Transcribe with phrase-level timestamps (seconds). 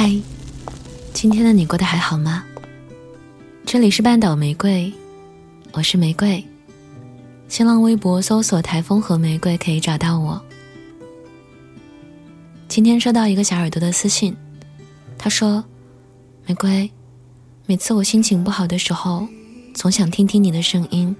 [0.00, 0.16] 嗨，
[1.12, 2.44] 今天的你过得还好吗？
[3.66, 4.92] 这里是半岛玫瑰，
[5.72, 6.46] 我是玫瑰。
[7.48, 10.40] 新浪微博搜索“台风和玫瑰”可以找到我。
[12.68, 14.36] 今天收到一个小耳朵的私信，
[15.18, 15.64] 他说
[16.46, 16.88] ：“玫瑰，
[17.66, 19.26] 每次我心情不好的时候，
[19.74, 21.16] 总想听听你的声音。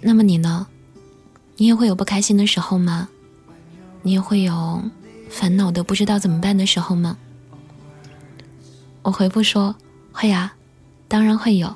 [0.00, 0.66] 那么你呢？
[1.56, 3.08] 你也会有不开心的时候吗？
[4.02, 4.82] 你也会有
[5.28, 7.16] 烦恼的不知道怎么办的时候吗？”
[9.02, 9.74] 我回复说
[10.12, 10.52] ：“会呀，
[11.08, 11.74] 当然会有，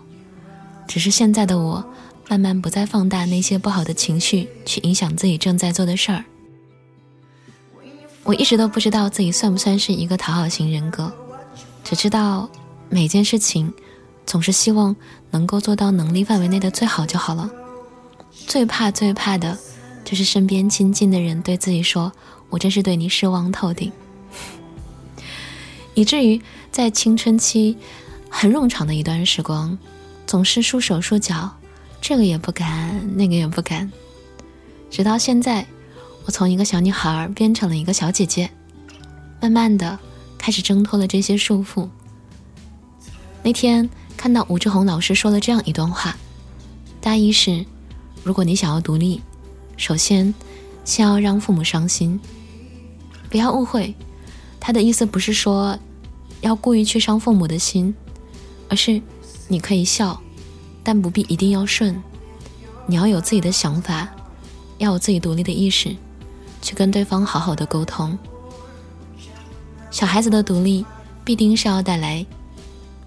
[0.87, 1.83] 只是现在的我
[2.29, 6.23] 慢慢不再放大那些不好的情绪，去影响自己正在做的事儿。
[8.25, 11.11] 我一直都不知道自己算不算是一个讨好型人格，
[11.83, 12.49] 只知道
[12.91, 13.73] 每件事情
[14.27, 14.95] 总是希望
[15.31, 17.51] 能够做到能力范围内的最好就好了。
[18.47, 19.57] 最怕最怕的
[20.05, 22.13] 就是身边亲近的人对自己说
[22.51, 23.91] ：‘我真是对你失望透顶。
[25.95, 26.39] ’以至于。”
[26.75, 27.77] 在青春期
[28.29, 29.79] 很冗长的一段时光，
[30.27, 31.49] 总是束手束脚，
[32.01, 33.93] 这个也不敢，那个也不敢。
[34.91, 35.65] 直到现在，
[36.25, 38.51] 我从一个小女孩变成了一个小姐姐，
[39.41, 39.97] 慢慢的
[40.37, 41.89] 开始挣脱了这些束缚。
[43.45, 46.17] 那天看到吴志红老师说了这样一段话，
[47.01, 47.65] 大意是：
[48.25, 49.23] 如果你想要独立，
[49.77, 50.35] 首先
[50.85, 52.19] 先要让父母伤心。
[53.31, 53.95] 不要误会，
[54.59, 55.79] 他的意思不是说。
[56.45, 57.95] 要故意去伤父母的心，
[58.69, 59.01] 而是
[59.49, 60.21] 你可以笑，
[60.83, 62.03] 但不必一定要顺。
[62.87, 64.07] 你要有自己的想法，
[64.77, 65.97] 要有自己独立的意识，
[66.61, 68.19] 去跟对方好好的沟通。
[69.91, 70.85] 小孩子的独立
[71.25, 72.27] 必定是要带来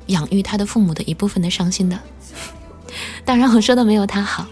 [0.08, 2.00] 养育他的父母的一部分的伤心的。
[3.24, 4.48] 当然，我说的没有他好，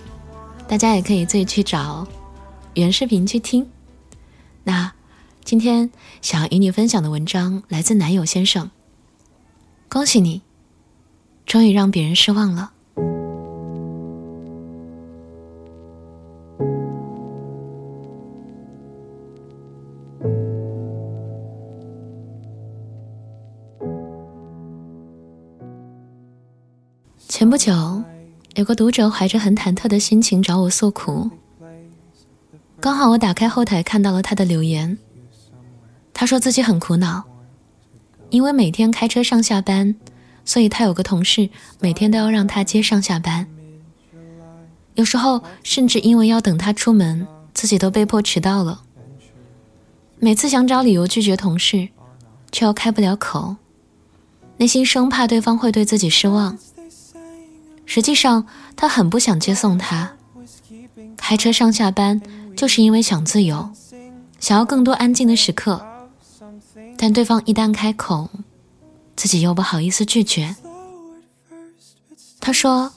[0.68, 2.08] 大家也可以自己去找
[2.76, 3.66] 原视频去听。
[4.64, 4.92] 那
[5.46, 5.92] 今天
[6.24, 8.72] 想要与你分享的文章来自男友先生。
[9.88, 10.42] 恭喜你，
[11.46, 12.72] 终于让别人失望了。
[27.28, 28.04] 前不久，
[28.56, 31.30] 有个读者怀着很忐忑的心情找我诉苦，
[32.80, 34.98] 刚好我打开后台看到了他的留言，
[36.16, 37.26] 他说自己很苦恼。
[38.32, 39.96] 因为每天开车上下班，
[40.44, 41.50] 所以他有个同事
[41.80, 43.48] 每天都要让他接上下班。
[44.96, 48.82] 有时候甚至因为要等他出门，自己都被迫迟到了。
[50.20, 51.90] 每次想找理由拒绝同事，
[52.52, 53.58] 却又开不了口，
[54.58, 56.58] 内心生怕对方会对自己失望。
[57.86, 60.14] 实际上，他很不想接送他，
[61.16, 62.20] 开车上下班
[62.58, 63.70] 就是因为想自由，
[64.40, 65.86] 想要更多安静的时刻。
[66.98, 68.30] 但对方一旦开口，
[69.16, 70.56] 自己又不好意思拒绝。
[72.40, 72.94] 他说：“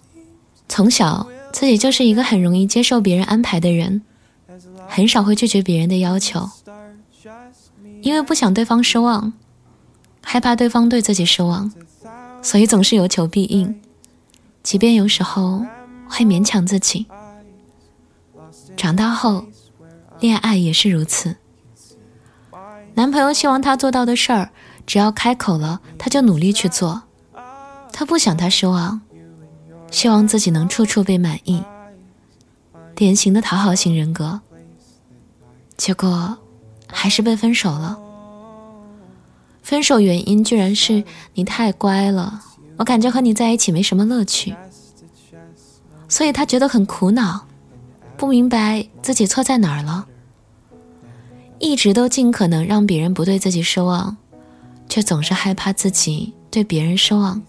[0.69, 4.03] 从小自己就是一个很容易接受别人安排的人，
[4.87, 6.48] 很少会拒绝别人的要求，
[8.03, 9.32] 因为不想对方失望，
[10.22, 11.72] 害怕对方对自己失望，
[12.42, 13.81] 所以总是有求必应，
[14.62, 15.64] 即便有时候
[16.08, 17.06] 会勉强自己。
[18.76, 19.47] 长大后，
[20.20, 21.37] 恋爱也是如此。”
[22.98, 24.50] 男朋友希望她做到的事儿，
[24.84, 27.00] 只要开口了，她就努力去做。
[27.92, 29.00] 她不想他失望，
[29.88, 31.62] 希望自己能处处被满意。
[32.97, 34.41] 典型的讨好型人格。
[35.76, 36.37] 结果
[36.88, 37.97] 还是被分手了。
[39.62, 41.04] 分手原因居然是
[41.34, 42.42] 你太乖了，
[42.78, 44.56] 我感觉和你在一起没什么乐趣。
[46.08, 47.47] 所以他觉得很苦恼，
[48.16, 50.04] 不明白自己错在哪儿了。
[51.60, 54.16] 一直都尽可能让别人不对自己失望，
[54.88, 57.42] 却总是害怕自己对别人失望，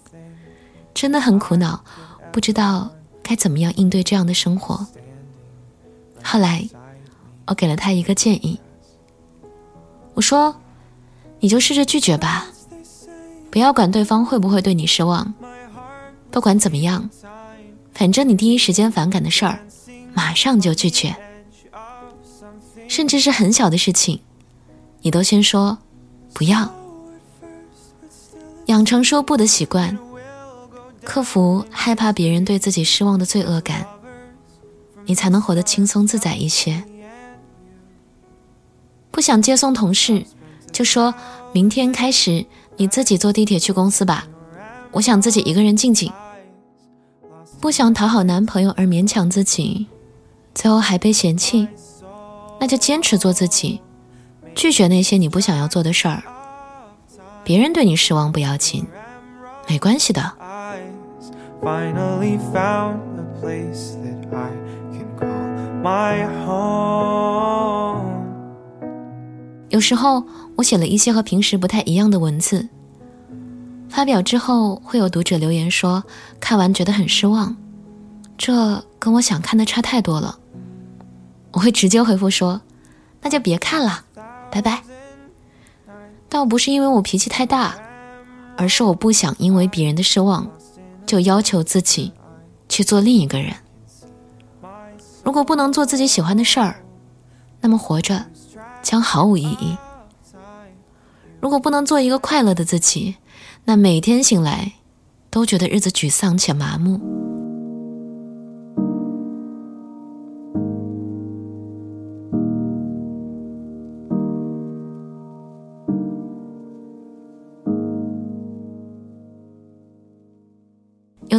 [0.94, 1.84] 真的很苦恼，
[2.32, 2.90] 不知道
[3.22, 4.86] 该怎么样应对这样的生活。
[6.24, 6.68] 后来，
[7.46, 8.60] 我给了他一个建议，
[10.16, 10.56] 我说
[11.40, 12.48] ：“你就试着拒绝吧，
[13.52, 15.32] 不要管对方会不会对你失望，
[16.32, 17.08] 不管怎么样，
[17.94, 19.60] 反正你第一时间反感的事儿，
[20.14, 21.16] 马上就拒绝。”
[22.90, 24.20] 甚至是很小的事情，
[25.04, 25.78] 你都先说
[26.34, 26.74] 不要，
[28.66, 29.98] 养成说不的习惯，
[31.06, 33.86] 克服害怕别人对自己失望的罪恶感，
[35.06, 36.84] 你才能活得轻松自在一些。
[39.12, 40.26] 不想接送同事，
[40.72, 41.14] 就说
[41.54, 42.44] 明天开始
[42.78, 44.28] 你自己坐地铁去公司吧，
[44.92, 46.12] 我想自己一个人静静。
[47.62, 49.86] 不想讨好男朋友而勉强自己，
[50.56, 51.68] 最后还被嫌弃。
[52.60, 53.82] 那就坚持做自己，
[54.54, 56.22] 拒绝那些你不想要做的事儿。
[57.44, 58.86] 别人对你失望不要紧，
[59.68, 60.34] 没关系的。
[69.70, 70.24] 有时候
[70.56, 72.68] 我写了一些和平时不太一样的文字，
[73.88, 76.04] 发表之后会有读者留言说
[76.40, 77.56] 看完觉得很失望，
[78.38, 80.39] 这跟我想看的差太多了。
[81.52, 82.62] 我会直接回复说，
[83.22, 84.04] 那就别看了，
[84.52, 84.84] 拜拜。
[86.30, 87.76] 倒不是因为我脾气太大，
[88.58, 90.50] 而是我不想因为别人的失望，
[91.06, 92.14] 就要求自己
[92.68, 93.54] 去做另一个人。
[95.24, 96.84] 如果不能做自己喜欢的事儿，
[97.62, 98.26] 那么活着。
[98.82, 99.78] 将毫无意义。
[101.42, 103.18] 如果不能做一个快乐的自己，
[103.66, 104.72] 那每天醒来
[105.30, 107.29] 都觉得日子沮丧且麻木。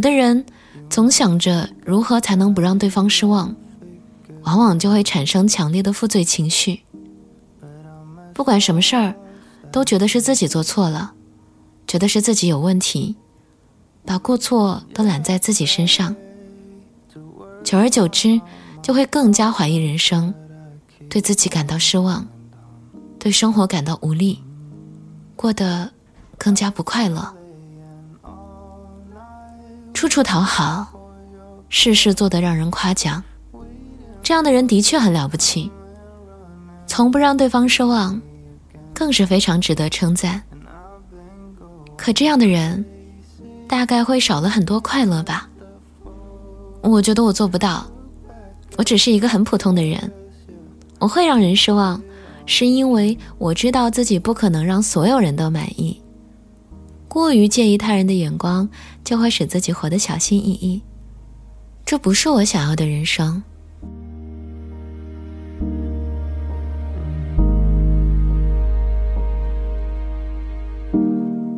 [0.01, 0.47] 有的人
[0.89, 3.55] 总想着如何才能不让对方失望，
[4.45, 6.81] 往往就会产生强烈的负罪情绪。
[8.33, 9.15] 不管什么事儿，
[9.71, 11.13] 都觉得是自己做错了，
[11.87, 13.15] 觉得是自己有问题，
[14.07, 16.17] 把过错都揽在自己身上。
[17.63, 18.41] 久而久之，
[18.81, 20.33] 就会更加怀疑人生，
[21.11, 22.27] 对自己感到失望，
[23.19, 24.43] 对生活感到无力，
[25.37, 25.93] 过得
[26.39, 27.37] 更加不快乐，
[30.01, 30.87] 处处讨好，
[31.69, 33.23] 事事做得让人夸奖。
[34.23, 35.71] 这样的人的确很了不起，
[36.87, 38.19] 从不让对方失望。
[38.95, 40.43] 更是非常值得称赞。
[41.99, 42.83] 可这样的人，
[43.69, 45.47] 大概会少了很多快乐吧？
[46.81, 47.87] 我觉得我做不到。
[48.79, 50.11] 我只是一个很普通的人，
[50.99, 52.03] 我会让人失望，
[52.47, 56.01] 是因为我知道自己不可能让所有人都满意。
[57.11, 58.69] 过于介意他人的眼光，
[59.03, 60.81] 就会使自己活得小心翼翼。
[61.85, 63.43] 这不是我想要的人生。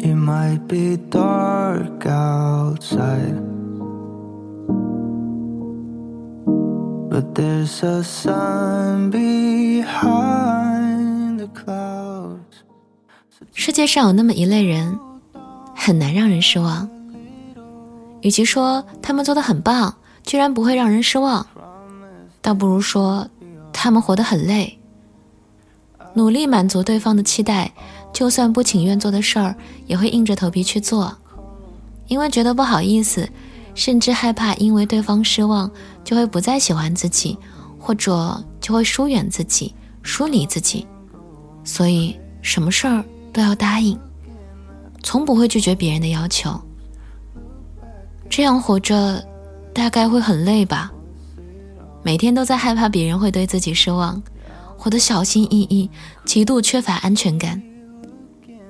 [0.00, 3.36] It might be dark outside
[7.10, 10.16] but there's a sun behind
[11.36, 12.38] the clouds
[13.52, 14.98] 世界上有那么一类人
[15.84, 16.88] 很难让人失望。
[18.20, 19.92] 与其说他们做的很棒
[20.22, 21.44] 居然不会让人失望
[22.40, 23.28] 倒不如说
[23.72, 24.78] 他们活得很累。
[26.14, 27.72] 努力满足对方的期待
[28.12, 29.56] 就算不情愿做的事儿，
[29.86, 31.12] 也会硬着头皮去做，
[32.06, 33.28] 因为觉得不好意思，
[33.74, 35.68] 甚至害怕因为对方失望
[36.04, 37.36] 就会不再喜欢自己，
[37.76, 39.74] 或者就会疏远自己、
[40.04, 40.86] 疏离自己，
[41.64, 43.98] 所以什么事儿都要答应，
[45.02, 46.50] 从不会拒绝别人的要求。
[48.30, 49.22] 这样活着，
[49.74, 50.90] 大概会很累吧？
[52.02, 54.22] 每天都在害怕别人会对自己失望，
[54.76, 55.90] 活得小心翼翼，
[56.24, 57.62] 极度缺乏安全感。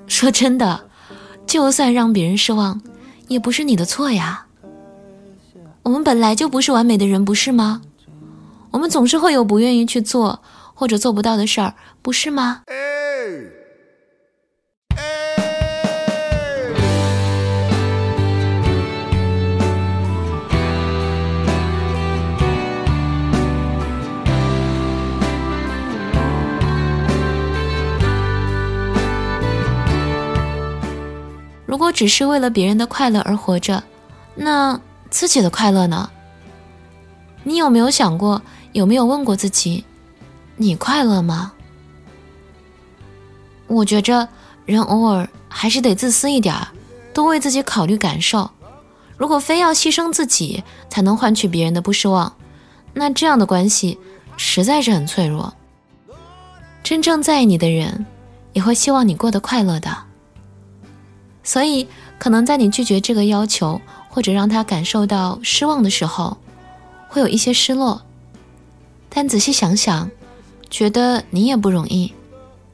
[0.06, 0.88] 说真的，
[1.46, 2.80] 就算让别人失望，
[3.28, 4.46] 也不是你的错呀。
[5.82, 7.80] 我们本来就不是完美的人，不是吗？
[8.70, 10.42] 我们总是会有不愿意去做
[10.74, 12.62] 或者做不到的事儿，不是吗？
[31.92, 33.82] 只是为了别人的快乐而活着，
[34.34, 34.80] 那
[35.10, 36.10] 自己的快乐呢？
[37.44, 38.42] 你有没有想过？
[38.72, 39.84] 有没有问过自己，
[40.56, 41.52] 你快乐吗？
[43.66, 44.26] 我觉着
[44.64, 46.56] 人偶尔还是得自私一点，
[47.12, 48.50] 多为自己考虑感受。
[49.18, 52.34] 如果非要牺牲自己才能换取别人的不失望，
[52.94, 53.98] 那这样的关系
[54.36, 55.52] 实在是很脆弱。
[56.82, 58.06] 真正在意你的人，
[58.52, 59.96] 也会希望你过得快乐的。
[61.44, 66.36] 所以，可能在你拒绝这个要求，或者让他感受到失望的时候，
[67.08, 68.02] 会有一些失落。
[69.08, 70.10] 但仔细想想，
[70.70, 72.12] 觉得你也不容易，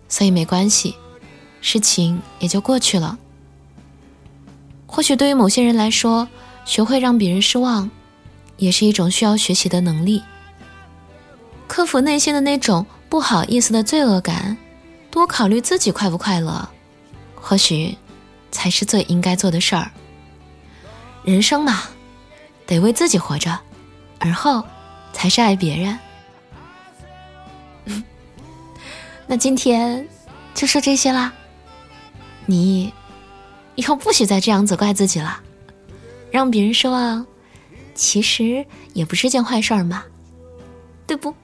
[0.08, 0.94] 所以没关系，
[1.60, 3.18] 事情也就过去了。
[4.86, 6.28] 或许对于某些人来说，
[6.64, 7.90] 学会让别人失望，
[8.58, 10.22] 也是一种需要学习的能力。
[11.66, 14.56] 克服内心的那种不好意思的罪恶感，
[15.10, 16.68] 多考虑自己快不快乐，
[17.34, 17.96] 或许。
[18.50, 19.90] 才是最应该做的事儿。
[21.24, 21.82] 人生嘛，
[22.66, 23.58] 得为自己活着，
[24.18, 24.64] 而后
[25.12, 25.98] 才是爱别人。
[29.26, 30.06] 那今天
[30.54, 31.32] 就说这些啦，
[32.46, 32.92] 你
[33.74, 35.40] 以后不许再这样责怪自己了。
[36.30, 37.26] 让别人失望，
[37.94, 40.04] 其实也不是件坏事儿嘛，
[41.06, 41.34] 对不？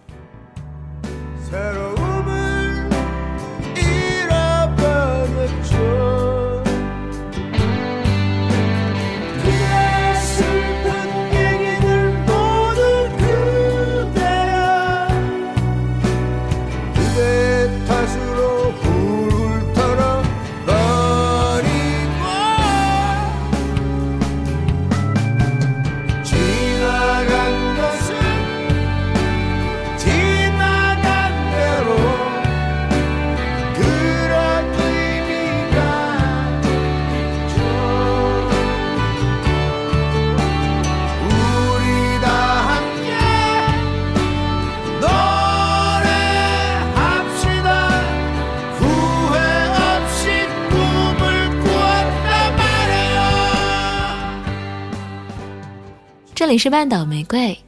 [56.44, 57.58] 这里是半岛玫瑰，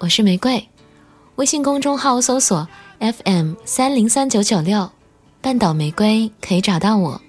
[0.00, 0.68] 我是玫瑰。
[1.36, 2.66] 微信公众号搜索
[2.98, 4.90] FM 三零三九九六，
[5.40, 7.22] 半岛玫瑰可以找到我。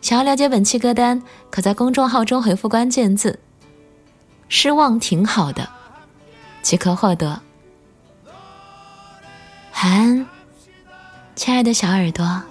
[0.00, 3.38] 想要了解本期歌单，可在公众号中回复关键字
[4.48, 5.68] “失望挺好的”，
[6.62, 7.38] 即可获得。
[9.74, 10.26] 晚安，
[11.36, 12.42] 亲爱的小耳朵。